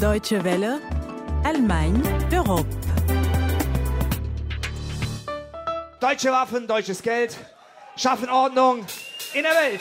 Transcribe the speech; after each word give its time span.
Deutsche 0.00 0.42
Welle, 0.42 0.80
Allemagne, 1.44 2.02
Europe. 2.32 2.66
Deutsche 6.00 6.32
Waffen, 6.32 6.66
deutsches 6.66 7.00
Geld 7.00 7.38
schaffen 7.96 8.28
Ordnung 8.28 8.84
in 9.32 9.44
der 9.44 9.52
Welt. 9.52 9.80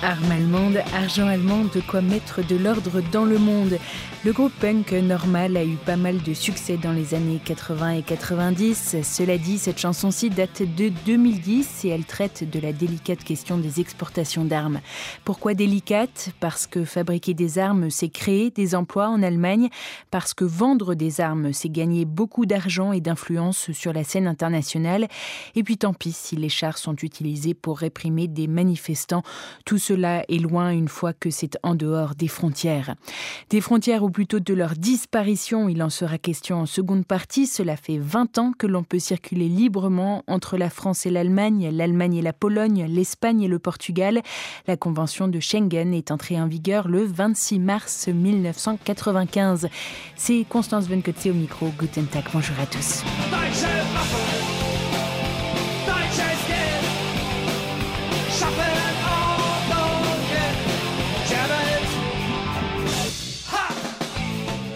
Armes 0.00 0.30
allemandes, 0.30 0.82
argent 0.94 1.28
allemand, 1.28 1.74
de 1.74 1.82
quoi 1.82 2.00
mettre 2.00 2.40
de 2.40 2.56
l'ordre 2.56 3.02
dans 3.12 3.26
le 3.26 3.38
monde. 3.38 3.78
Le 4.24 4.30
groupe 4.32 4.52
punk 4.60 4.92
Normal 4.92 5.56
a 5.56 5.64
eu 5.64 5.74
pas 5.74 5.96
mal 5.96 6.22
de 6.22 6.32
succès 6.32 6.76
dans 6.76 6.92
les 6.92 7.12
années 7.12 7.40
80 7.44 7.90
et 7.94 8.02
90. 8.02 8.98
Cela 9.02 9.36
dit, 9.36 9.58
cette 9.58 9.78
chanson-ci 9.78 10.30
date 10.30 10.62
de 10.62 10.90
2010 11.04 11.86
et 11.86 11.88
elle 11.88 12.04
traite 12.04 12.48
de 12.48 12.60
la 12.60 12.72
délicate 12.72 13.24
question 13.24 13.58
des 13.58 13.80
exportations 13.80 14.44
d'armes. 14.44 14.80
Pourquoi 15.24 15.54
délicate? 15.54 16.30
Parce 16.38 16.68
que 16.68 16.84
fabriquer 16.84 17.34
des 17.34 17.58
armes, 17.58 17.90
c'est 17.90 18.10
créer 18.10 18.50
des 18.50 18.76
emplois 18.76 19.08
en 19.08 19.24
Allemagne, 19.24 19.70
parce 20.12 20.34
que 20.34 20.44
vendre 20.44 20.94
des 20.94 21.20
armes, 21.20 21.52
c'est 21.52 21.68
gagner 21.68 22.04
beaucoup 22.04 22.46
d'argent 22.46 22.92
et 22.92 23.00
d'influence 23.00 23.72
sur 23.72 23.92
la 23.92 24.04
scène 24.04 24.28
internationale. 24.28 25.08
Et 25.56 25.64
puis 25.64 25.78
tant 25.78 25.94
pis 25.94 26.12
si 26.12 26.36
les 26.36 26.48
chars 26.48 26.78
sont 26.78 26.94
utilisés 26.94 27.54
pour 27.54 27.80
réprimer 27.80 28.28
des 28.28 28.46
manifestants. 28.46 29.24
Tout 29.64 29.78
cela 29.78 30.22
est 30.28 30.38
loin 30.38 30.70
une 30.70 30.86
fois 30.86 31.12
que 31.12 31.30
c'est 31.30 31.58
en 31.64 31.74
dehors 31.74 32.14
des 32.14 32.28
frontières. 32.28 32.94
Des 33.50 33.60
frontières 33.60 34.04
où 34.04 34.11
plutôt 34.12 34.40
de 34.40 34.54
leur 34.54 34.74
disparition. 34.74 35.68
Il 35.68 35.82
en 35.82 35.90
sera 35.90 36.18
question 36.18 36.58
en 36.58 36.66
seconde 36.66 37.04
partie. 37.04 37.46
Cela 37.46 37.76
fait 37.76 37.98
20 37.98 38.38
ans 38.38 38.52
que 38.56 38.66
l'on 38.66 38.84
peut 38.84 38.98
circuler 38.98 39.48
librement 39.48 40.22
entre 40.28 40.56
la 40.56 40.70
France 40.70 41.06
et 41.06 41.10
l'Allemagne, 41.10 41.70
l'Allemagne 41.72 42.14
et 42.14 42.22
la 42.22 42.32
Pologne, 42.32 42.86
l'Espagne 42.88 43.42
et 43.42 43.48
le 43.48 43.58
Portugal. 43.58 44.22
La 44.66 44.76
convention 44.76 45.28
de 45.28 45.40
Schengen 45.40 45.92
est 45.92 46.10
entrée 46.10 46.40
en 46.40 46.46
vigueur 46.46 46.88
le 46.88 47.04
26 47.04 47.58
mars 47.58 48.08
1995. 48.08 49.68
C'est 50.16 50.44
Constance 50.48 50.86
Venkotze 50.86 51.26
au 51.26 51.34
micro. 51.34 51.72
Guten 51.78 52.06
Tag, 52.06 52.24
bonjour 52.32 52.56
à 52.60 52.66
tous. 52.66 53.02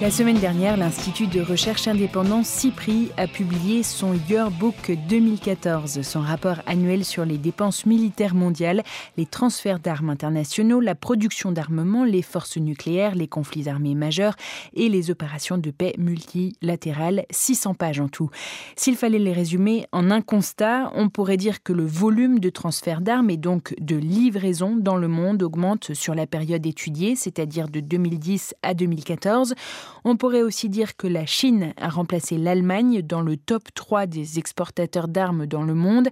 La 0.07 0.13
semaine 0.13 0.39
dernière, 0.39 0.77
l'Institut 0.77 1.27
de 1.27 1.41
recherche 1.41 1.89
indépendant 1.89 2.45
CIPRI 2.45 3.11
a 3.17 3.27
publié 3.27 3.83
son 3.83 4.15
Yearbook 4.15 4.97
2014, 5.09 6.03
son 6.03 6.21
rapport 6.21 6.59
annuel 6.67 7.05
sur 7.05 7.25
les 7.25 7.39
dépenses 7.39 7.87
militaires 7.87 8.37
mondiales, 8.37 8.85
les 9.17 9.27
transferts 9.27 9.81
d'armes 9.81 10.11
internationaux, 10.11 10.79
la 10.79 10.95
production 10.95 11.51
d'armement, 11.51 12.05
les 12.05 12.23
forces 12.23 12.57
nucléaires, 12.57 13.17
les 13.17 13.27
conflits 13.27 13.69
armés 13.69 13.97
majeurs 13.97 14.37
et 14.75 14.89
les 14.89 15.11
opérations 15.11 15.59
de 15.59 15.73
paix 15.73 15.95
multilatérales, 15.99 17.27
600 17.31 17.75
pages 17.75 17.99
en 17.99 18.07
tout. 18.07 18.31
S'il 18.77 18.95
fallait 18.95 19.19
les 19.19 19.33
résumer 19.33 19.87
en 19.91 20.13
un 20.13 20.21
constat, 20.21 20.93
on 20.95 21.09
pourrait 21.09 21.37
dire 21.37 21.65
que 21.65 21.73
le 21.73 21.85
volume 21.85 22.39
de 22.39 22.51
transferts 22.51 23.01
d'armes 23.01 23.31
et 23.31 23.39
donc 23.39 23.75
de 23.81 23.97
livraison 23.97 24.77
dans 24.77 24.99
le 24.99 25.09
monde 25.09 25.43
augmente 25.43 25.95
sur 25.95 26.15
la 26.15 26.29
période 26.29 26.65
étudiée, 26.65 27.17
c'est-à-dire 27.17 27.69
de 27.69 27.81
2010 27.81 28.55
à 28.63 28.73
2014. 28.73 29.57
On 30.05 30.17
pourrait 30.17 30.43
aussi 30.43 30.69
dire 30.69 30.97
que 30.97 31.07
la 31.07 31.27
Chine 31.27 31.73
a 31.77 31.89
remplacé 31.89 32.39
l'Allemagne 32.39 33.03
dans 33.03 33.23
le 33.23 33.37
top 33.37 33.63
3 33.75 34.07
des 34.07 34.39
exportateurs 34.39 35.09
d'armes 35.09 35.47
dans 35.47 35.63
le 35.63 35.75
monde. 35.75 36.09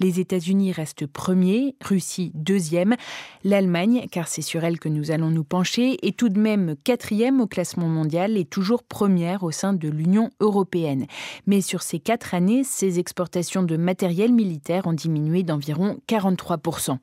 Les 0.00 0.20
États-Unis 0.20 0.72
restent 0.72 1.06
premiers, 1.06 1.76
Russie 1.82 2.32
deuxième. 2.34 2.96
L'Allemagne, 3.44 4.06
car 4.10 4.28
c'est 4.28 4.42
sur 4.42 4.64
elle 4.64 4.78
que 4.78 4.88
nous 4.88 5.10
allons 5.10 5.30
nous 5.30 5.44
pencher, 5.44 5.96
est 6.06 6.16
tout 6.16 6.28
de 6.28 6.40
même 6.40 6.74
quatrième 6.84 7.40
au 7.40 7.46
classement 7.46 7.88
mondial 7.88 8.36
et 8.36 8.44
toujours 8.44 8.82
première 8.82 9.42
au 9.44 9.50
sein 9.50 9.72
de 9.72 9.88
l'Union 9.88 10.30
européenne. 10.40 11.06
Mais 11.46 11.60
sur 11.60 11.82
ces 11.82 11.98
quatre 11.98 12.34
années, 12.34 12.64
ses 12.64 12.98
exportations 12.98 13.62
de 13.62 13.76
matériel 13.76 14.32
militaire 14.32 14.86
ont 14.86 14.92
diminué 14.92 15.42
d'environ 15.42 15.98
43%. 16.08 16.98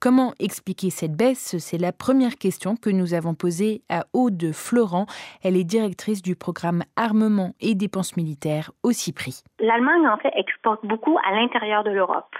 Comment 0.00 0.34
expliquer 0.38 0.90
cette 0.90 1.14
baisse? 1.14 1.56
C'est 1.58 1.78
la 1.78 1.92
première 1.92 2.36
question 2.36 2.76
que 2.76 2.90
nous 2.90 3.14
avons 3.14 3.34
posée 3.34 3.82
à 3.88 4.06
Aude 4.12 4.52
Florent. 4.52 5.06
Elle 5.42 5.56
directrice 5.64 6.22
du 6.22 6.36
programme 6.36 6.82
Armement 6.96 7.54
et 7.60 7.74
dépenses 7.74 8.16
militaires 8.16 8.70
au 8.82 8.92
CIPRI. 8.92 9.42
L'Allemagne, 9.58 10.06
en 10.08 10.16
fait, 10.18 10.32
exporte 10.36 10.84
beaucoup 10.84 11.18
à 11.26 11.32
l'intérieur 11.32 11.84
de 11.84 11.90
l'Europe. 11.90 12.34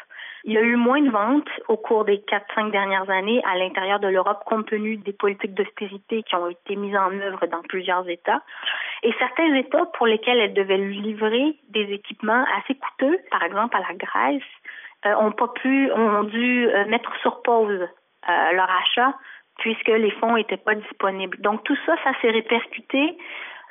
Il 0.47 0.53
y 0.53 0.59
a 0.59 0.61
eu 0.61 0.77
moins 0.77 1.01
de 1.01 1.09
ventes 1.09 1.49
au 1.69 1.79
cours 1.79 2.05
des 2.05 2.19
4-5 2.19 2.71
dernières 2.71 3.09
années 3.09 3.43
à 3.45 3.57
l'intérieur 3.57 3.99
de 3.99 4.09
l'Europe 4.09 4.43
compte 4.45 4.67
tenu 4.67 4.99
des 4.99 5.15
politiques 5.15 5.55
d'austérité 5.55 6.23
qui 6.23 6.35
ont 6.37 6.51
été 6.51 6.77
mises 6.77 6.97
en 6.97 7.11
œuvre 7.19 7.47
dans 7.47 7.63
plusieurs 7.63 8.07
États. 8.11 8.43
Et 9.03 9.13
certains 9.19 9.55
États 9.55 9.87
pour 9.97 10.07
lesquels 10.07 10.39
elle 10.39 10.53
devait 10.53 10.77
livrer 10.77 11.57
des 11.71 11.91
équipements 11.95 12.45
assez 12.59 12.75
coûteux, 12.75 13.19
par 13.31 13.43
exemple 13.43 13.75
à 13.75 13.81
la 13.81 13.95
Grèce, 13.95 14.43
euh, 15.07 15.15
ont 15.17 15.33
pas 15.33 15.49
pu, 15.49 15.91
ont 15.93 16.25
dû 16.25 16.69
euh, 16.69 16.85
mettre 16.89 17.11
sur 17.23 17.41
pause 17.41 17.81
euh, 17.81 18.53
leur 18.53 18.69
achat 18.71 19.15
puisque 19.59 19.89
les 19.89 20.11
fonds 20.13 20.35
n'étaient 20.35 20.57
pas 20.57 20.75
disponibles. 20.75 21.39
Donc 21.41 21.65
tout 21.65 21.77
ça, 21.87 21.95
ça 22.05 22.13
s'est 22.21 22.31
répercuté 22.31 23.17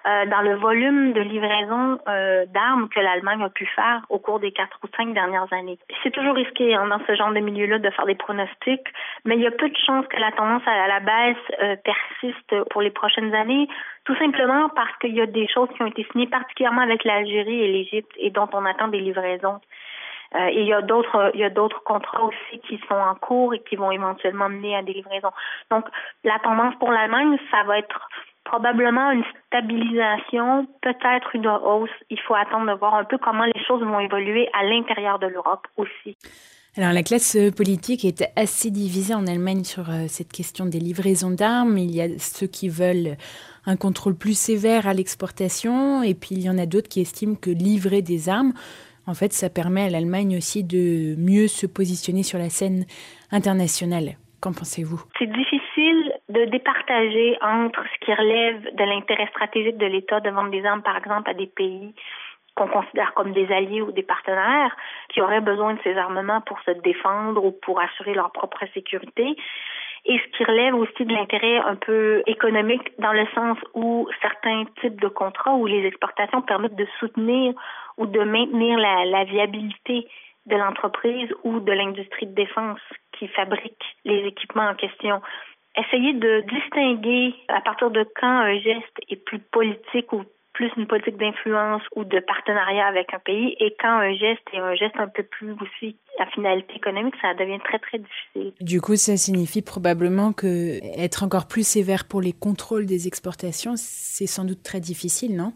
euh, 0.06 0.26
dans 0.26 0.42
le 0.42 0.56
volume 0.56 1.14
de 1.14 1.22
livraison 1.22 1.98
euh, 2.10 2.46
d'armes 2.48 2.90
que 2.90 3.00
l'Allemagne 3.00 3.42
a 3.42 3.50
pu 3.50 3.66
faire 3.68 4.06
au 4.10 4.20
cours 4.20 4.42
des 4.42 4.52
quatre 4.52 4.78
ou 4.84 4.88
cinq 4.98 5.14
dernières 5.14 5.48
années. 5.54 5.80
C'est 6.04 6.12
toujours 6.12 6.36
risqué 6.36 6.76
hein, 6.76 6.88
dans 6.88 7.00
ce 7.08 7.16
genre 7.16 7.32
de 7.32 7.40
milieu-là 7.40 7.80
de 7.80 7.90
faire 7.90 8.06
des 8.06 8.16
pronostics, 8.16 8.86
mais 9.24 9.36
il 9.36 9.42
y 9.42 9.48
a 9.48 9.52
peu 9.52 9.70
de 9.70 9.78
chances 9.78 10.06
que 10.08 10.18
la 10.18 10.34
tendance 10.34 10.64
à 10.66 10.88
la 10.90 11.00
baisse 11.00 11.38
euh, 11.62 11.78
persiste 11.86 12.70
pour 12.72 12.82
les 12.82 12.92
prochaines 12.92 13.34
années, 13.34 13.70
tout 14.04 14.16
simplement 14.18 14.68
parce 14.76 14.94
qu'il 14.98 15.16
y 15.16 15.22
a 15.22 15.26
des 15.26 15.48
choses 15.48 15.70
qui 15.74 15.84
ont 15.84 15.88
été 15.88 16.06
signées 16.12 16.28
particulièrement 16.28 16.82
avec 16.82 17.06
l'Algérie 17.06 17.62
et 17.62 17.72
l'Égypte 17.72 18.12
et 18.18 18.30
dont 18.30 18.50
on 18.52 18.66
attend 18.66 18.90
des 18.90 19.00
livraisons. 19.00 19.62
Euh, 20.36 20.48
et 20.48 20.62
il 20.62 20.68
y 20.68 20.74
a 20.74 20.82
d'autres 20.82 21.84
contrats 21.84 22.24
aussi 22.24 22.60
qui 22.68 22.80
sont 22.88 22.96
en 22.96 23.16
cours 23.16 23.54
et 23.54 23.60
qui 23.60 23.76
vont 23.76 23.92
éventuellement 23.92 24.50
mener 24.50 24.76
à 24.76 24.82
des 24.82 24.94
livraisons. 24.94 25.32
Donc 25.70 25.86
la 26.24 26.40
tendance 26.40 26.76
pour 26.80 26.92
l'Allemagne, 26.92 27.38
ça 27.52 27.64
va 27.64 27.80
être 27.80 28.10
probablement 28.44 29.12
une 29.12 29.24
stabilisation, 29.48 30.68
peut-être 30.82 31.36
une 31.36 31.48
hausse. 31.48 31.90
Il 32.10 32.20
faut 32.22 32.36
attendre 32.36 32.72
de 32.72 32.78
voir 32.78 32.96
un 32.96 33.06
peu 33.06 33.18
comment 33.18 33.46
les 33.46 33.64
choses 33.66 33.82
vont 33.82 34.00
évoluer 34.00 34.50
à 34.54 34.64
l'intérieur 34.64 35.20
de 35.20 35.28
l'Europe 35.28 35.66
aussi. 35.78 36.18
Alors 36.76 36.92
la 36.92 37.04
classe 37.04 37.38
politique 37.56 38.04
est 38.04 38.26
assez 38.36 38.72
divisée 38.72 39.14
en 39.14 39.28
Allemagne 39.28 39.64
sur 39.64 39.92
euh, 39.92 40.06
cette 40.08 40.32
question 40.32 40.66
des 40.66 40.80
livraisons 40.80 41.30
d'armes. 41.30 41.78
Il 41.78 41.92
y 41.94 42.02
a 42.02 42.08
ceux 42.18 42.48
qui 42.48 42.68
veulent 42.68 43.16
un 43.68 43.78
contrôle 43.78 44.16
plus 44.16 44.38
sévère 44.38 44.88
à 44.88 44.94
l'exportation 44.96 46.02
et 46.02 46.16
puis 46.16 46.30
il 46.32 46.42
y 46.42 46.50
en 46.50 46.58
a 46.58 46.66
d'autres 46.66 46.90
qui 46.90 47.02
estiment 47.02 47.36
que 47.36 47.52
livrer 47.52 48.02
des 48.02 48.28
armes 48.28 48.54
en 49.08 49.14
fait, 49.14 49.34
ça 49.34 49.50
permet 49.50 49.84
à 49.84 49.90
l'Allemagne 49.90 50.38
aussi 50.38 50.64
de 50.64 51.16
mieux 51.18 51.48
se 51.48 51.68
positionner 51.68 52.24
sur 52.24 52.40
la 52.40 52.50
scène 52.50 52.86
internationale. 53.32 54.18
Qu'en 54.42 54.54
pensez-vous? 54.54 55.02
C'est 55.20 55.32
difficile 55.32 56.14
de 56.30 56.46
départager 56.46 57.38
entre 57.42 57.84
ce 57.84 58.06
qui 58.06 58.14
relève 58.14 58.76
de 58.76 58.84
l'intérêt 58.84 59.28
stratégique 59.28 59.78
de 59.78 59.86
l'État 59.86 60.20
de 60.20 60.30
vendre 60.30 60.52
des 60.52 60.66
armes, 60.66 60.82
par 60.82 60.98
exemple, 60.98 61.30
à 61.30 61.34
des 61.34 61.48
pays 61.48 61.94
qu'on 62.56 62.68
considère 62.68 63.14
comme 63.14 63.34
des 63.34 63.52
alliés 63.52 63.82
ou 63.82 63.92
des 63.92 64.04
partenaires 64.04 64.76
qui 65.10 65.22
auraient 65.22 65.42
besoin 65.42 65.74
de 65.74 65.80
ces 65.84 65.96
armements 65.98 66.42
pour 66.42 66.60
se 66.62 66.72
défendre 66.72 67.44
ou 67.44 67.52
pour 67.52 67.80
assurer 67.80 68.14
leur 68.14 68.32
propre 68.32 68.64
sécurité 68.74 69.36
et 70.06 70.20
ce 70.20 70.38
qui 70.38 70.44
relève 70.44 70.76
aussi 70.76 71.06
de 71.06 71.14
l'intérêt 71.14 71.58
un 71.58 71.76
peu 71.76 72.24
économique 72.28 72.92
dans 73.00 73.14
le 73.14 73.26
sens 73.34 73.58
où 73.74 74.08
certains 74.22 74.66
types 74.82 75.00
de 75.00 75.08
contrats 75.08 75.56
où 75.56 75.66
les 75.66 75.86
exportations 75.86 76.42
permettent 76.42 76.76
de 76.76 76.88
soutenir 77.00 77.54
ou 77.98 78.06
de 78.06 78.20
maintenir 78.20 78.78
la, 78.78 79.06
la 79.06 79.24
viabilité 79.24 80.08
de 80.46 80.56
l'entreprise 80.58 81.30
ou 81.44 81.62
de 81.62 81.72
l'industrie 81.72 82.28
de 82.28 82.36
défense 82.36 82.82
qui 83.18 83.28
fabrique 83.30 83.84
les 84.04 84.26
équipements 84.26 84.68
en 84.70 84.76
question. 84.76 85.22
Essayer 85.78 86.14
de 86.14 86.44
distinguer 86.52 87.34
à 87.48 87.62
partir 87.62 87.90
de 87.90 88.06
quand 88.20 88.28
un 88.28 88.60
geste 88.60 89.00
est 89.10 89.24
plus 89.26 89.40
politique 89.40 90.12
ou 90.12 90.24
plus 90.54 90.72
une 90.78 90.88
politique 90.88 91.18
d'influence 91.18 91.82
ou 91.96 92.04
de 92.04 92.20
partenariat 92.20 92.86
avec 92.86 93.14
un 93.14 93.20
pays 93.20 93.56
et 93.60 93.76
quand 93.80 93.90
un 93.90 94.14
geste 94.14 94.44
est 94.54 94.60
un 94.60 94.76
geste 94.76 94.96
un 94.98 95.08
peu 95.08 95.24
plus 95.24 95.54
aussi 95.54 95.98
à 96.20 96.28
finalité 96.28 96.76
économique, 96.76 97.16
ça 97.22 97.34
devient 97.34 97.60
très 97.64 97.80
très 97.80 97.98
difficile. 97.98 98.54
Du 98.62 98.80
coup, 98.80 98.96
ça 98.96 99.18
signifie 99.18 99.64
probablement 99.64 100.32
que 100.32 100.80
être 101.04 101.24
encore 101.24 101.48
plus 101.48 101.68
sévère 101.68 102.04
pour 102.08 102.22
les 102.22 102.34
contrôles 102.34 102.86
des 102.86 103.08
exportations, 103.08 103.74
c'est 103.76 104.28
sans 104.28 104.46
doute 104.46 104.64
très 104.64 104.80
difficile, 104.80 105.36
non? 105.36 105.54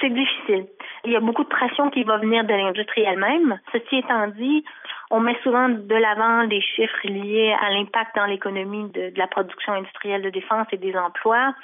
C'est 0.00 0.10
difficile. 0.10 0.66
Il 1.04 1.12
y 1.12 1.16
a 1.16 1.20
beaucoup 1.20 1.44
de 1.44 1.48
pression 1.48 1.90
qui 1.90 2.04
va 2.04 2.18
venir 2.18 2.44
de 2.44 2.52
l'industrie 2.52 3.02
elle-même. 3.02 3.60
Ceci 3.72 3.96
étant 3.96 4.28
dit, 4.28 4.64
on 5.10 5.20
met 5.20 5.36
souvent 5.42 5.68
de 5.68 5.94
l'avant 5.94 6.46
des 6.46 6.60
chiffres 6.60 7.06
liés 7.06 7.54
à 7.60 7.70
l'impact 7.70 8.16
dans 8.16 8.26
l'économie 8.26 8.90
de, 8.90 9.10
de 9.10 9.18
la 9.18 9.26
production 9.26 9.72
industrielle 9.72 10.22
de 10.22 10.30
défense 10.30 10.66
et 10.72 10.76
des 10.78 10.96
emplois 10.96 11.54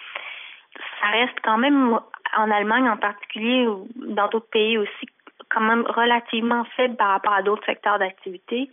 ça 1.00 1.08
reste 1.08 1.38
quand 1.42 1.58
même 1.58 1.98
en 2.36 2.50
Allemagne 2.50 2.88
en 2.88 2.96
particulier 2.96 3.66
ou 3.66 3.88
dans 3.96 4.28
d'autres 4.28 4.50
pays 4.50 4.78
aussi 4.78 5.06
quand 5.50 5.60
même 5.60 5.84
relativement 5.86 6.64
faible 6.76 6.96
par 6.96 7.08
rapport 7.08 7.32
à 7.32 7.42
d'autres 7.42 7.64
secteurs 7.66 7.98
d'activité. 7.98 8.70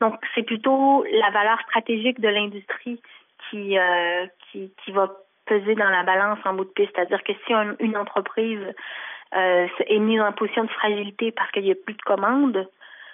Donc, 0.00 0.14
c'est 0.34 0.42
plutôt 0.42 1.04
la 1.10 1.30
valeur 1.30 1.60
stratégique 1.62 2.20
de 2.20 2.28
l'industrie 2.28 3.00
qui, 3.48 3.78
euh, 3.78 4.26
qui, 4.50 4.72
qui 4.84 4.92
va 4.92 5.10
peser 5.46 5.74
dans 5.74 5.88
la 5.88 6.02
balance 6.02 6.38
en 6.44 6.54
bout 6.54 6.64
de 6.64 6.70
piste. 6.70 6.92
C'est-à-dire 6.94 7.22
que 7.24 7.32
si 7.46 7.52
une 7.80 7.96
entreprise 7.96 8.60
euh, 9.34 9.66
est 9.86 9.98
mise 9.98 10.20
en 10.20 10.32
position 10.32 10.64
de 10.64 10.70
fragilité 10.70 11.32
parce 11.32 11.50
qu'il 11.50 11.64
n'y 11.64 11.72
a 11.72 11.74
plus 11.74 11.94
de 11.94 12.02
commandes, 12.02 12.68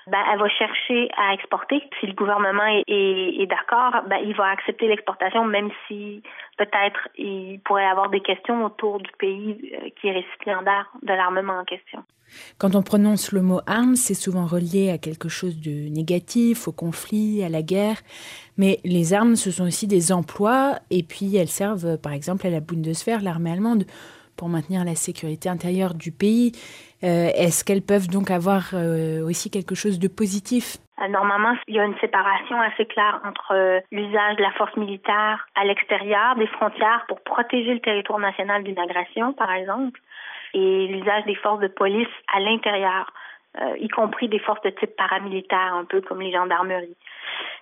ben, 0.07 0.19
elle 0.31 0.39
va 0.39 0.49
chercher 0.49 1.09
à 1.17 1.35
exporter. 1.35 1.83
Si 2.01 2.07
le 2.07 2.13
gouvernement 2.13 2.83
est, 2.87 3.47
d'accord, 3.47 4.03
ben, 4.09 4.19
il 4.25 4.35
va 4.35 4.49
accepter 4.49 4.87
l'exportation, 4.87 5.45
même 5.45 5.71
si 5.89 6.23
peut-être 6.59 7.09
il 7.17 7.61
pourrait 7.65 7.87
avoir 7.87 8.11
des 8.11 8.21
questions 8.21 8.65
autour 8.65 8.99
du 8.99 9.11
pays 9.19 9.73
euh, 9.75 9.89
qui 10.01 10.09
est 10.09 10.13
récipiendaire 10.13 10.91
de 11.03 11.13
l'armement 11.13 11.59
en 11.59 11.65
question. 11.65 12.03
Quand 12.59 12.75
on 12.75 12.83
prononce 12.83 13.33
le 13.33 13.43
mot 13.43 13.61
armes, 13.67 13.97
c'est 13.97 14.15
souvent 14.15 14.47
relié 14.47 14.91
à 14.91 14.99
quelque 14.99 15.29
chose 15.29 15.61
de 15.61 15.89
négatif, 15.89 16.69
au 16.69 16.73
conflit, 16.73 17.45
à 17.45 17.49
la 17.49 17.63
guerre. 17.63 17.99
Mais 18.57 18.81
les 18.85 19.15
armes, 19.15 19.37
ce 19.37 19.51
sont 19.51 19.65
aussi 19.65 19.87
des 19.87 20.13
emplois, 20.13 20.79
et 20.91 21.03
puis 21.03 21.37
elles 21.37 21.49
servent, 21.49 21.99
par 21.99 22.13
exemple, 22.13 22.47
à 22.47 22.51
la 22.51 22.61
Bundeswehr, 22.61 23.21
l'armée 23.21 23.53
allemande, 23.53 23.85
pour 24.37 24.49
maintenir 24.49 24.85
la 24.85 24.95
sécurité 24.95 25.49
intérieure 25.49 25.95
du 25.95 26.13
pays. 26.13 26.53
Euh, 27.03 27.29
est-ce 27.35 27.65
qu'elles 27.65 27.83
peuvent 27.83 28.09
donc 28.09 28.31
avoir 28.31 28.71
euh, 28.73 29.23
aussi 29.25 29.51
quelque 29.51 29.75
chose 29.75 29.99
de 29.99 30.09
positif? 30.09 30.79
Euh, 31.03 31.09
Normalement, 31.09 31.55
il 31.69 31.75
y 31.75 31.81
a 31.81 31.85
une 31.85 31.99
séparation 31.99 32.61
assez 32.61 32.87
claire 32.87 33.21
entre 33.25 33.83
l'usage 33.91 34.37
de 34.37 34.43
la 34.43 34.53
force 34.53 34.77
militaire 34.77 35.47
à 35.55 35.65
l'extérieur 35.65 36.37
des 36.37 36.47
frontières 36.47 37.05
pour 37.09 37.21
protéger 37.21 37.75
le 37.75 37.81
territoire 37.81 38.19
national 38.19 38.65
d'une 38.65 38.79
agression, 38.79 39.33
par 39.33 39.53
exemple, 39.53 40.01
et 40.55 40.87
l'usage 40.87 41.25
des 41.25 41.35
forces 41.35 41.61
de 41.61 41.69
police 41.69 42.15
à 42.33 42.41
l'intérieur, 42.41 43.13
y 43.79 43.89
compris 43.89 44.29
des 44.29 44.39
forces 44.39 44.63
de 44.63 44.71
type 44.71 44.97
paramilitaire, 44.97 45.75
un 45.75 45.85
peu 45.85 46.01
comme 46.01 46.21
les 46.21 46.33
gendarmeries. 46.33 46.97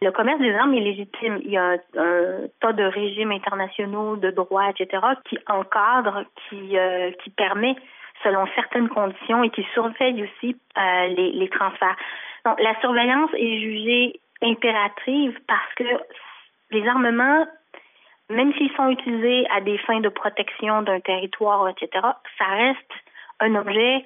Le 0.03 0.11
commerce 0.11 0.41
des 0.41 0.53
armes 0.53 0.75
est 0.75 0.81
légitime. 0.81 1.39
Il 1.45 1.51
y 1.53 1.57
a 1.57 1.77
un, 1.97 2.49
tas 2.61 2.73
de 2.73 2.83
régimes 2.83 3.31
internationaux, 3.31 4.17
de 4.17 4.33
droits, 4.33 4.69
etc., 4.71 5.01
qui 5.29 5.39
encadrent, 5.47 6.25
qui, 6.49 6.77
euh, 6.77 7.13
qui 7.23 7.31
permet, 7.31 7.77
selon 8.25 8.45
certaines 8.57 8.89
conditions, 8.89 9.45
et 9.45 9.51
qui 9.51 9.65
surveillent 9.75 10.25
aussi 10.25 10.57
euh, 10.77 11.07
les, 11.07 11.31
les 11.31 11.49
transferts. 11.49 11.97
Donc, 12.45 12.61
la 12.61 12.79
surveillance 12.81 13.31
est 13.35 13.61
jugée 13.61 14.21
impérative 14.43 15.39
parce 15.47 15.73
que 15.77 15.85
les 16.73 16.85
armements, 16.89 17.47
même 18.29 18.53
s'ils 18.55 18.73
sont 18.73 18.89
utilisés 18.89 19.47
à 19.51 19.61
des 19.61 19.79
fins 19.79 20.01
de 20.01 20.09
protection 20.09 20.83
d'un 20.83 20.99
territoire, 20.99 21.69
etc., 21.69 21.89
ça 22.39 22.45
reste 22.47 22.93
un 23.39 23.55
objet 23.55 24.05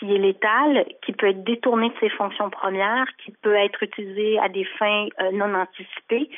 qui 0.00 0.12
est 0.12 0.18
létal, 0.18 0.86
qui 1.04 1.12
peut 1.12 1.28
être 1.28 1.44
détourné 1.44 1.90
de 1.90 1.94
ses 2.00 2.08
fonctions 2.08 2.48
premières, 2.48 3.06
qui 3.22 3.32
peut 3.42 3.54
être 3.54 3.82
utilisé 3.82 4.38
à 4.38 4.48
des 4.48 4.64
fins 4.78 5.06
euh, 5.20 5.30
non 5.32 5.54
anticipées. 5.54 6.30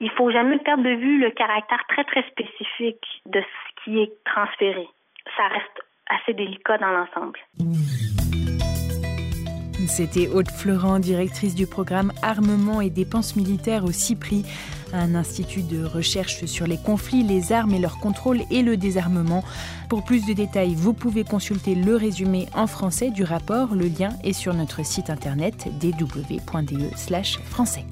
Il 0.00 0.10
faut 0.10 0.30
jamais 0.30 0.58
perdre 0.58 0.84
de 0.84 0.94
vue 0.94 1.20
le 1.20 1.30
caractère 1.30 1.84
très 1.88 2.04
très 2.04 2.22
spécifique 2.30 3.04
de 3.26 3.40
ce 3.40 3.84
qui 3.84 4.00
est 4.00 4.12
transféré. 4.24 4.86
Ça 5.36 5.48
reste 5.48 5.84
assez 6.08 6.34
délicat 6.34 6.78
dans 6.78 6.90
l'ensemble. 6.90 7.38
C'était 9.86 10.28
Aude 10.28 10.50
Florent, 10.50 10.98
directrice 10.98 11.54
du 11.54 11.66
programme 11.66 12.12
Armement 12.22 12.80
et 12.80 12.90
dépenses 12.90 13.36
militaires 13.36 13.84
au 13.84 13.92
CIPRI, 13.92 14.44
un 14.94 15.14
institut 15.14 15.62
de 15.62 15.84
recherche 15.84 16.44
sur 16.46 16.66
les 16.66 16.78
conflits, 16.78 17.22
les 17.22 17.52
armes 17.52 17.74
et 17.74 17.78
leur 17.78 17.98
contrôle 17.98 18.42
et 18.50 18.62
le 18.62 18.76
désarmement. 18.76 19.44
Pour 19.88 20.04
plus 20.04 20.24
de 20.24 20.32
détails, 20.32 20.74
vous 20.74 20.94
pouvez 20.94 21.24
consulter 21.24 21.74
le 21.74 21.96
résumé 21.96 22.48
en 22.54 22.66
français 22.66 23.10
du 23.10 23.24
rapport. 23.24 23.74
Le 23.74 23.88
lien 23.88 24.10
est 24.22 24.32
sur 24.32 24.54
notre 24.54 24.84
site 24.84 25.10
internet 25.10 25.68
dw.de/français. 25.80 27.84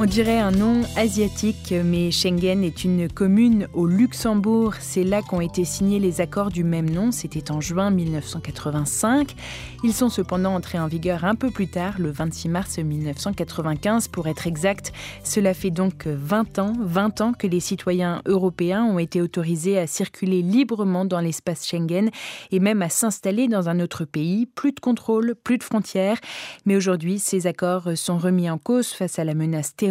On 0.00 0.04
dirait 0.04 0.38
un 0.38 0.52
nom 0.52 0.82
asiatique, 0.94 1.74
mais 1.84 2.12
Schengen 2.12 2.62
est 2.62 2.84
une 2.84 3.10
commune 3.10 3.66
au 3.72 3.84
Luxembourg. 3.84 4.74
C'est 4.78 5.02
là 5.02 5.22
qu'ont 5.22 5.40
été 5.40 5.64
signés 5.64 5.98
les 5.98 6.20
accords 6.20 6.50
du 6.50 6.62
même 6.62 6.88
nom. 6.88 7.10
C'était 7.10 7.50
en 7.50 7.60
juin 7.60 7.90
1985. 7.90 9.34
Ils 9.82 9.92
sont 9.92 10.08
cependant 10.08 10.54
entrés 10.54 10.78
en 10.78 10.86
vigueur 10.86 11.24
un 11.24 11.34
peu 11.34 11.50
plus 11.50 11.66
tard, 11.66 11.94
le 11.98 12.12
26 12.12 12.48
mars 12.48 12.78
1995 12.78 14.06
pour 14.06 14.28
être 14.28 14.46
exact. 14.46 14.92
Cela 15.24 15.52
fait 15.52 15.72
donc 15.72 16.06
20 16.06 16.60
ans, 16.60 16.74
20 16.78 17.20
ans 17.20 17.32
que 17.32 17.48
les 17.48 17.58
citoyens 17.58 18.22
européens 18.24 18.84
ont 18.84 19.00
été 19.00 19.20
autorisés 19.20 19.80
à 19.80 19.88
circuler 19.88 20.42
librement 20.42 21.06
dans 21.06 21.20
l'espace 21.20 21.66
Schengen 21.66 22.10
et 22.52 22.60
même 22.60 22.82
à 22.82 22.88
s'installer 22.88 23.48
dans 23.48 23.68
un 23.68 23.80
autre 23.80 24.04
pays. 24.04 24.46
Plus 24.46 24.70
de 24.70 24.78
contrôle, 24.78 25.34
plus 25.34 25.58
de 25.58 25.64
frontières. 25.64 26.18
Mais 26.66 26.76
aujourd'hui, 26.76 27.18
ces 27.18 27.48
accords 27.48 27.96
sont 27.96 28.18
remis 28.18 28.48
en 28.48 28.58
cause 28.58 28.92
face 28.92 29.18
à 29.18 29.24
la 29.24 29.34
menace 29.34 29.74
terroriste 29.74 29.87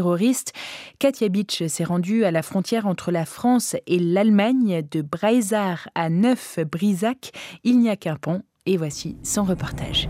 Katia 1.00 1.30
Beach 1.30 1.66
s'est 1.68 1.84
rendue 1.84 2.24
à 2.24 2.32
la 2.32 2.42
frontière 2.42 2.88
entre 2.88 3.12
la 3.12 3.26
France 3.26 3.76
et 3.88 4.00
l'Allemagne, 4.00 4.84
de 4.90 5.02
Breisach 5.02 5.88
à 5.96 6.10
Neuf-Brisac. 6.10 7.32
Il 7.64 7.80
n'y 7.80 7.90
a 7.90 7.96
qu'un 7.96 8.16
pont, 8.16 8.42
et 8.66 8.78
voici 8.78 9.16
son 9.24 9.44
reportage. 9.44 10.10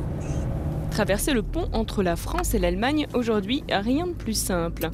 Traverser 0.91 1.33
le 1.33 1.43
pont 1.43 1.69
entre 1.73 2.01
la 2.01 2.15
France 2.15 2.53
et 2.53 2.59
l'Allemagne, 2.59 3.07
aujourd'hui, 3.13 3.63
rien 3.69 4.07
de 4.07 4.13
plus 4.13 4.37
simple. 4.37 4.89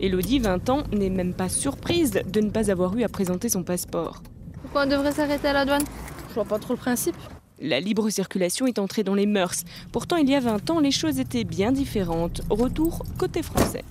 Elodie, 0.00 0.38
20 0.38 0.68
ans, 0.68 0.82
n'est 0.92 1.10
même 1.10 1.34
pas 1.34 1.48
surprise 1.48 2.12
de 2.12 2.40
ne 2.40 2.50
pas 2.50 2.70
avoir 2.70 2.96
eu 2.96 3.02
à 3.02 3.08
présenter 3.08 3.48
son 3.48 3.62
passeport. 3.62 4.22
Pourquoi 4.62 4.84
on 4.84 4.88
devrait 4.88 5.12
s'arrêter 5.12 5.48
à 5.48 5.52
la 5.52 5.64
douane? 5.64 5.84
Je 6.28 6.34
vois 6.34 6.44
pas 6.44 6.58
trop 6.58 6.74
le 6.74 6.78
principe. 6.78 7.16
La 7.60 7.80
libre 7.80 8.08
circulation 8.10 8.66
est 8.66 8.78
entrée 8.78 9.02
dans 9.02 9.14
les 9.14 9.26
mœurs. 9.26 9.64
Pourtant, 9.90 10.16
il 10.16 10.28
y 10.28 10.34
a 10.34 10.40
20 10.40 10.70
ans, 10.70 10.78
les 10.78 10.92
choses 10.92 11.18
étaient 11.18 11.44
bien 11.44 11.72
différentes. 11.72 12.42
Retour 12.50 13.04
côté 13.18 13.42
français. 13.42 13.84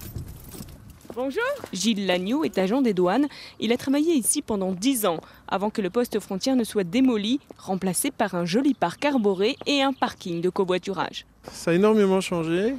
Bonjour. 1.18 1.42
Gilles 1.74 2.06
Lagneau 2.06 2.44
est 2.44 2.60
agent 2.60 2.84
des 2.84 2.94
douanes. 2.94 3.26
Il 3.60 3.74
a 3.74 3.78
travaillé 3.78 4.14
ici 4.14 4.44
pendant 4.44 4.72
10 4.72 5.08
ans, 5.08 5.20
avant 5.48 5.72
que 5.72 5.82
le 5.82 5.90
poste 5.90 6.20
frontière 6.20 6.56
ne 6.56 6.64
soit 6.64 6.84
démoli, 6.84 7.40
remplacé 7.58 8.12
par 8.12 8.36
un 8.36 8.46
joli 8.46 8.76
parc 8.76 9.04
arboré 9.04 9.58
et 9.66 9.82
un 9.82 9.94
parking 9.94 10.42
de 10.42 10.50
covoiturage. 10.52 11.26
Ça 11.52 11.72
a 11.72 11.74
énormément 11.74 12.22
changé. 12.22 12.76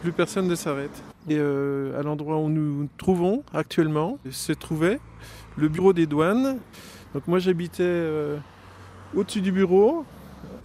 Plus 0.00 0.12
personne 0.12 0.46
ne 0.46 0.54
s'arrête. 0.54 1.02
Et 1.28 1.38
euh, 1.38 1.98
à 1.98 2.04
l'endroit 2.04 2.36
où 2.36 2.48
nous 2.48 2.82
nous 2.82 2.88
trouvons 2.98 3.42
actuellement, 3.52 4.20
se 4.30 4.52
trouvait 4.52 5.00
le 5.56 5.66
bureau 5.66 5.92
des 5.92 6.06
douanes. 6.06 6.60
Donc 7.14 7.26
moi 7.26 7.40
j'habitais 7.40 7.82
euh, 7.82 8.36
au-dessus 9.12 9.40
du 9.40 9.50
bureau. 9.50 10.04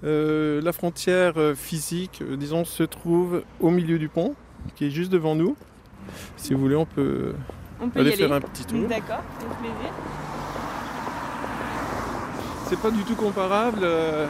Euh, 0.03 0.61
la 0.61 0.71
frontière 0.71 1.33
physique, 1.55 2.21
disons, 2.37 2.63
se 2.63 2.83
trouve 2.83 3.41
au 3.59 3.71
milieu 3.71 3.97
du 3.97 4.07
pont, 4.07 4.35
qui 4.75 4.85
est 4.85 4.91
juste 4.91 5.11
devant 5.11 5.33
nous. 5.33 5.55
Si 6.37 6.53
vous 6.53 6.61
voulez, 6.61 6.75
on 6.75 6.85
peut, 6.85 7.33
aller, 7.95 8.11
faire 8.11 8.31
un 8.33 8.41
petit 8.41 8.65
tour. 8.65 8.87
D'accord, 8.87 9.21
avec 9.39 9.57
plaisir. 9.59 9.93
C'est 12.67 12.79
pas 12.79 12.91
du 12.91 13.03
tout 13.03 13.15
comparable. 13.15 13.79
Euh, 13.83 14.27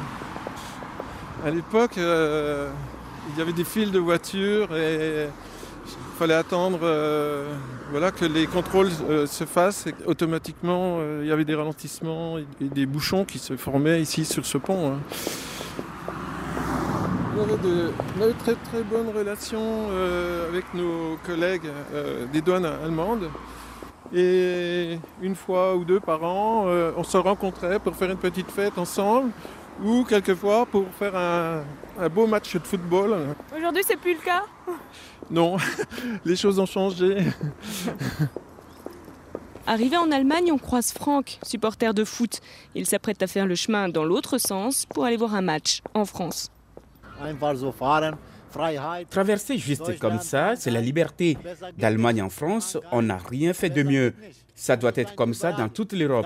à 1.45 1.49
l'époque, 1.51 1.97
euh, 1.97 2.71
il 3.29 3.37
y 3.37 3.41
avait 3.41 3.53
des 3.53 3.63
files 3.63 3.91
de 3.91 3.99
voitures 3.99 4.75
et 4.75 5.27
il 5.85 6.17
fallait 6.17 6.33
attendre 6.33 6.79
euh, 6.81 7.53
voilà, 7.91 8.11
que 8.11 8.25
les 8.25 8.47
contrôles 8.47 8.89
se 9.27 9.43
fassent. 9.45 9.87
Et 9.87 9.93
automatiquement, 10.05 10.99
il 11.21 11.27
y 11.27 11.31
avait 11.31 11.45
des 11.45 11.55
ralentissements 11.55 12.37
et 12.37 12.45
des 12.59 12.85
bouchons 12.85 13.25
qui 13.25 13.37
se 13.37 13.55
formaient 13.57 14.01
ici 14.01 14.25
sur 14.25 14.45
ce 14.45 14.57
pont. 14.57 14.93
Hein 14.93 14.99
on 17.41 18.19
avait 18.19 18.31
de, 18.33 18.39
très 18.39 18.55
très 18.55 18.83
bonnes 18.83 19.09
relations 19.09 19.87
euh, 19.89 20.49
avec 20.49 20.73
nos 20.73 21.17
collègues 21.25 21.69
euh, 21.93 22.25
des 22.31 22.41
douanes 22.41 22.65
allemandes. 22.65 23.29
Et 24.13 24.99
une 25.21 25.35
fois 25.35 25.75
ou 25.75 25.85
deux 25.85 25.99
par 25.99 26.23
an, 26.23 26.65
euh, 26.67 26.91
on 26.97 27.03
se 27.03 27.17
rencontrait 27.17 27.79
pour 27.79 27.95
faire 27.95 28.11
une 28.11 28.17
petite 28.17 28.51
fête 28.51 28.77
ensemble 28.77 29.31
ou 29.83 30.03
quelquefois 30.03 30.65
pour 30.65 30.85
faire 30.99 31.15
un, 31.15 31.63
un 31.99 32.09
beau 32.09 32.27
match 32.27 32.53
de 32.53 32.59
football. 32.59 33.15
Aujourd'hui, 33.57 33.83
c'est 33.87 33.97
plus 33.97 34.13
le 34.13 34.19
cas? 34.19 34.43
Non, 35.29 35.57
les 36.25 36.35
choses 36.35 36.59
ont 36.59 36.65
changé. 36.65 37.17
Arrivé 39.65 39.95
en 39.95 40.11
Allemagne, 40.11 40.51
on 40.51 40.57
croise 40.57 40.91
Franck, 40.91 41.39
supporter 41.43 41.93
de 41.93 42.03
foot. 42.03 42.41
Il 42.75 42.85
s'apprête 42.85 43.23
à 43.23 43.27
faire 43.27 43.47
le 43.47 43.55
chemin 43.55 43.87
dans 43.87 44.03
l'autre 44.03 44.37
sens 44.37 44.85
pour 44.93 45.05
aller 45.05 45.17
voir 45.17 45.35
un 45.35 45.41
match 45.41 45.81
en 45.93 46.03
France. 46.03 46.51
Traverser 49.09 49.57
juste 49.57 49.97
comme 49.99 50.19
ça, 50.19 50.55
c'est 50.55 50.71
la 50.71 50.81
liberté. 50.81 51.37
D'Allemagne 51.77 52.21
en 52.21 52.29
France, 52.29 52.77
on 52.91 53.01
n'a 53.01 53.17
rien 53.17 53.53
fait 53.53 53.69
de 53.69 53.83
mieux. 53.83 54.13
Ça 54.55 54.75
doit 54.75 54.91
être 54.95 55.15
comme 55.15 55.33
ça 55.33 55.53
dans 55.53 55.69
toute 55.69 55.93
l'Europe. 55.93 56.25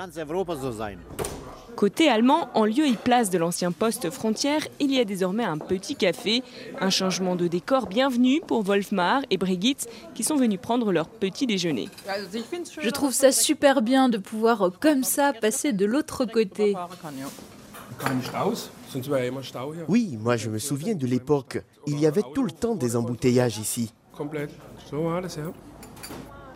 Côté 1.75 2.07
allemand, 2.07 2.49
en 2.53 2.63
lieu 2.63 2.87
et 2.87 2.95
place 2.95 3.29
de 3.29 3.37
l'ancien 3.37 3.73
poste 3.73 4.09
frontière, 4.09 4.61
il 4.79 4.93
y 4.93 4.99
a 4.99 5.03
désormais 5.03 5.43
un 5.43 5.57
petit 5.57 5.95
café. 5.95 6.41
Un 6.79 6.89
changement 6.89 7.35
de 7.35 7.47
décor 7.47 7.87
bienvenu 7.87 8.39
pour 8.39 8.63
Wolfmar 8.63 9.23
et 9.29 9.37
Brigitte 9.37 9.87
qui 10.13 10.23
sont 10.23 10.37
venus 10.37 10.59
prendre 10.61 10.93
leur 10.93 11.09
petit 11.09 11.45
déjeuner. 11.47 11.89
Je 12.81 12.89
trouve 12.89 13.13
ça 13.13 13.33
super 13.33 13.81
bien 13.81 14.07
de 14.07 14.17
pouvoir 14.17 14.71
comme 14.79 15.03
ça 15.03 15.33
passer 15.33 15.73
de 15.73 15.85
l'autre 15.85 16.23
côté. 16.25 16.75
Oui, 19.87 20.17
moi 20.19 20.37
je 20.37 20.49
me 20.49 20.57
souviens 20.57 20.95
de 20.95 21.07
l'époque. 21.07 21.63
Il 21.87 21.99
y 21.99 22.05
avait 22.05 22.23
tout 22.33 22.43
le 22.43 22.51
temps 22.51 22.75
des 22.75 22.95
embouteillages 22.95 23.57
ici. 23.57 23.93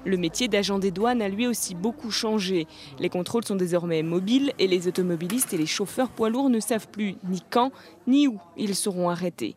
Le 0.06 0.18
métier 0.18 0.48
d'agent 0.48 0.80
des 0.80 0.92
douanes 0.92 1.22
a 1.22 1.28
lui 1.28 1.46
aussi 1.46 1.76
beaucoup 1.76 2.10
changé. 2.10 2.68
Les 3.00 3.10
contrôles 3.10 3.44
sont 3.44 3.58
désormais 3.58 4.02
mobiles 4.02 4.54
et 4.58 4.68
les 4.68 4.88
automobilistes 4.88 5.54
et 5.54 5.58
les 5.58 5.66
chauffeurs 5.66 6.10
poids 6.10 6.30
lourds 6.30 6.50
ne 6.50 6.60
savent 6.60 6.88
plus 6.88 7.16
ni 7.28 7.44
quand 7.50 7.72
ni 8.08 8.28
où 8.28 8.40
ils 8.56 8.76
seront 8.76 9.10
arrêtés. 9.10 9.56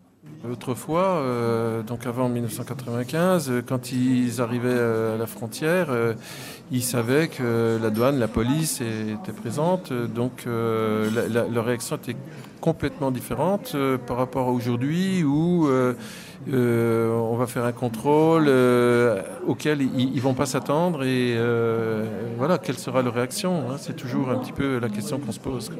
Autrefois, 0.51 1.05
euh, 1.05 1.83
donc 1.83 2.05
avant 2.05 2.29
1995, 2.29 3.49
euh, 3.49 3.63
quand 3.65 3.93
ils 3.93 4.41
arrivaient 4.41 4.69
euh, 4.71 5.15
à 5.15 5.19
la 5.19 5.27
frontière, 5.27 5.89
ils 6.73 6.83
savaient 6.83 7.29
que 7.29 7.79
la 7.81 7.91
douane, 7.91 8.19
la 8.19 8.29
police 8.29 8.81
était 8.81 9.33
présente, 9.33 9.93
donc 9.93 10.45
leur 10.47 11.65
réaction 11.65 11.97
était 11.97 12.17
complètement 12.61 13.11
différente 13.11 13.77
par 14.07 14.17
rapport 14.17 14.49
à 14.49 14.51
aujourd'hui 14.51 15.23
où 15.23 15.69
on 16.49 17.37
va 17.37 17.47
faire 17.47 17.65
un 17.65 17.73
contrôle 17.73 18.51
auquel 19.47 19.83
ils, 19.83 20.15
ne 20.15 20.21
vont 20.21 20.35
pas 20.35 20.47
s'attendre 20.47 21.05
et 21.05 21.37
voilà, 22.39 22.59
quelle 22.59 22.79
sera 22.79 23.03
leur 23.03 23.15
réaction 23.15 23.71
hein. 23.71 23.77
C'est 23.79 23.97
toujours 23.97 24.31
un 24.31 24.37
petit 24.37 24.53
peu 24.53 24.79
la 24.79 24.89
question 24.89 25.19
qu'on 25.19 25.33
se 25.33 25.41
pose. 25.41 25.71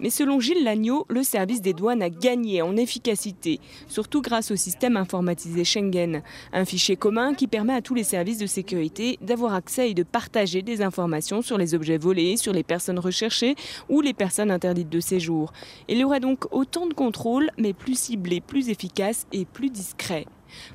Mais 0.00 0.10
selon 0.10 0.40
Gilles 0.40 0.64
Lagneau, 0.64 1.04
le 1.10 1.22
service 1.22 1.60
des 1.60 1.74
douanes 1.74 2.02
a 2.02 2.08
gagné 2.08 2.62
en 2.62 2.76
efficacité, 2.76 3.60
surtout 3.86 4.22
grâce 4.22 4.50
au 4.50 4.56
système 4.56 4.96
informatisé 4.96 5.62
Schengen, 5.62 6.22
un 6.52 6.64
fichier 6.64 6.96
commun 6.96 7.34
qui 7.34 7.46
permet 7.46 7.74
à 7.74 7.82
tous 7.82 7.94
les 7.94 8.04
services 8.04 8.38
de 8.38 8.46
sécurité 8.46 9.18
d'avoir 9.20 9.52
accès 9.52 9.90
et 9.90 9.94
de 9.94 10.02
partager 10.02 10.62
des 10.62 10.80
informations 10.80 11.42
sur 11.42 11.58
les 11.58 11.74
objets 11.74 11.98
volés, 11.98 12.38
sur 12.38 12.54
les 12.54 12.62
personnes 12.62 12.98
recherchées 12.98 13.56
ou 13.90 14.00
les 14.00 14.14
personnes 14.14 14.50
interdites 14.50 14.88
de 14.88 15.00
séjour. 15.00 15.52
Il 15.86 15.98
y 15.98 16.04
aura 16.04 16.18
donc 16.18 16.46
autant 16.50 16.86
de 16.86 16.94
contrôles, 16.94 17.50
mais 17.58 17.74
plus 17.74 17.98
ciblés, 17.98 18.40
plus 18.40 18.70
efficaces 18.70 19.26
et 19.32 19.44
plus 19.44 19.68
discrets. 19.68 20.26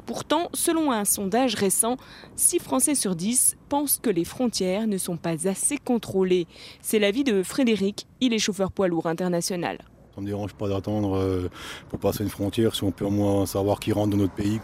Pourtant, 0.05 0.49
selon 0.53 0.91
un 0.91 1.05
sondage 1.05 1.55
récent, 1.55 1.97
6 2.35 2.59
Français 2.59 2.95
sur 2.95 3.15
10 3.15 3.57
pensent 3.69 3.99
que 4.01 4.09
les 4.09 4.25
frontières 4.25 4.87
ne 4.87 4.97
sont 4.97 5.17
pas 5.17 5.47
assez 5.47 5.77
contrôlées. 5.77 6.47
C'est 6.81 6.99
l'avis 6.99 7.23
de 7.23 7.43
Frédéric, 7.43 8.07
il 8.21 8.33
est 8.33 8.39
chauffeur 8.39 8.71
poids 8.71 8.87
lourd 8.87 9.07
international. 9.07 9.79
Ça 10.15 10.21
ne 10.21 10.27
me 10.27 10.27
dérange 10.27 10.53
pas 10.53 10.69
d'attendre 10.69 11.17
euh, 11.17 11.49
pour 11.89 11.99
passer 11.99 12.23
une 12.23 12.29
frontière 12.29 12.73
si 12.73 12.83
on 12.83 12.91
peut 12.91 13.03
au 13.03 13.09
moins 13.09 13.45
savoir 13.45 13.81
qui 13.81 13.91
rentre 13.91 14.11
dans 14.11 14.17
notre 14.17 14.33
pays. 14.33 14.61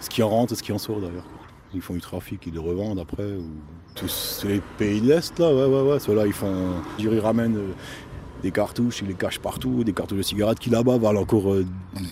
Ce 0.00 0.08
qui 0.08 0.22
en 0.22 0.30
rentre 0.30 0.54
et 0.54 0.56
ce 0.56 0.62
qui 0.62 0.72
en 0.72 0.78
sort 0.78 1.00
d'ailleurs. 1.00 1.26
Ils 1.74 1.82
font 1.82 1.92
du 1.92 2.00
trafic, 2.00 2.40
ils 2.46 2.54
le 2.54 2.60
revendent 2.60 2.98
après. 2.98 3.28
Tous 3.94 4.44
les 4.44 4.62
pays 4.78 5.00
de 5.02 5.08
l'Est, 5.08 5.38
là, 5.38 5.52
ouais, 5.52 5.66
ouais, 5.66 5.90
ouais. 5.90 5.98
Ceux-là, 5.98 6.26
ils 6.26 6.32
font. 6.32 6.76
Ils 6.98 7.18
ramènent 7.18 7.56
euh, 7.56 7.72
des 8.46 8.52
cartouches, 8.52 9.00
ils 9.02 9.08
les 9.08 9.14
cachent 9.14 9.40
partout, 9.40 9.82
des 9.82 9.92
cartouches 9.92 10.18
de 10.18 10.22
cigarettes 10.22 10.60
qui 10.60 10.70
là-bas 10.70 10.98
valent 10.98 11.20
encore 11.20 11.52
euh, 11.52 11.66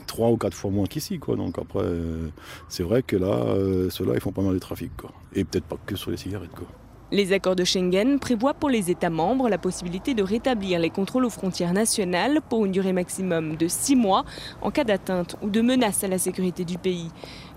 trois 0.08 0.30
ou 0.30 0.36
quatre 0.36 0.56
fois 0.56 0.70
moins 0.70 0.86
qu'ici. 0.86 1.18
Donc 1.18 1.58
après, 1.58 1.84
euh, 1.84 2.28
c'est 2.68 2.82
vrai 2.82 3.04
que 3.04 3.16
là, 3.16 3.26
euh, 3.26 3.88
ceux-là, 3.88 4.14
ils 4.14 4.20
font 4.20 4.32
pas 4.32 4.42
mal 4.42 4.54
de 4.54 4.58
trafic. 4.58 4.90
Quoi. 4.96 5.12
Et 5.32 5.44
peut-être 5.44 5.64
pas 5.64 5.76
que 5.86 5.94
sur 5.94 6.10
les 6.10 6.16
cigarettes. 6.16 6.50
Quoi. 6.50 6.66
Les 7.12 7.32
accords 7.32 7.54
de 7.54 7.64
Schengen 7.64 8.18
prévoient 8.18 8.54
pour 8.54 8.70
les 8.70 8.90
États 8.90 9.10
membres 9.10 9.50
la 9.50 9.58
possibilité 9.58 10.14
de 10.14 10.22
rétablir 10.22 10.78
les 10.78 10.88
contrôles 10.88 11.26
aux 11.26 11.30
frontières 11.30 11.74
nationales 11.74 12.40
pour 12.48 12.64
une 12.64 12.72
durée 12.72 12.94
maximum 12.94 13.56
de 13.56 13.68
six 13.68 13.94
mois 13.94 14.24
en 14.62 14.70
cas 14.70 14.84
d'atteinte 14.84 15.36
ou 15.42 15.50
de 15.50 15.60
menace 15.60 16.02
à 16.02 16.08
la 16.08 16.18
sécurité 16.18 16.64
du 16.64 16.78
pays. 16.78 17.10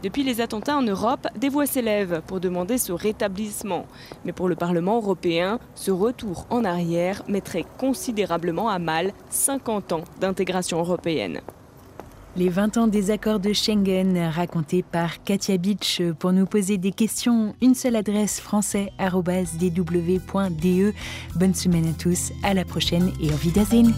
Depuis 0.03 0.23
les 0.23 0.41
attentats 0.41 0.77
en 0.77 0.83
Europe, 0.83 1.27
des 1.37 1.49
voix 1.49 1.65
s'élèvent 1.65 2.21
pour 2.27 2.41
demander 2.41 2.77
ce 2.77 2.91
rétablissement. 2.91 3.85
Mais 4.25 4.33
pour 4.33 4.49
le 4.49 4.55
Parlement 4.55 4.97
européen, 4.97 5.59
ce 5.75 5.91
retour 5.91 6.45
en 6.49 6.65
arrière 6.65 7.23
mettrait 7.29 7.65
considérablement 7.77 8.69
à 8.69 8.79
mal 8.79 9.13
50 9.29 9.93
ans 9.93 10.03
d'intégration 10.19 10.79
européenne. 10.79 11.39
Les 12.37 12.49
20 12.49 12.77
ans 12.77 12.87
des 12.87 13.09
accords 13.09 13.39
de 13.39 13.51
Schengen 13.51 14.29
racontés 14.29 14.83
par 14.83 15.23
Katia 15.23 15.57
Beach 15.57 16.03
pour 16.19 16.33
nous 16.33 16.45
poser 16.45 16.77
des 16.77 16.91
questions. 16.91 17.55
Une 17.63 17.73
seule 17.73 17.95
adresse 17.95 18.39
français.dw.de. 18.39 20.93
Bonne 21.35 21.55
semaine 21.55 21.87
à 21.87 21.93
tous, 21.93 22.31
à 22.43 22.53
la 22.53 22.63
prochaine 22.63 23.11
et 23.19 23.33
au 23.33 23.37
Wiedersehen. 23.37 23.91